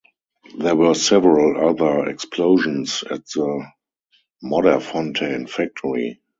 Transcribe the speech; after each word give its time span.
There 0.57 0.75
were 0.75 0.95
several 0.95 1.69
other 1.69 2.09
explosions 2.09 3.03
at 3.11 3.23
the 3.27 3.67
Modderfontein 4.43 5.47
factory. 5.47 6.23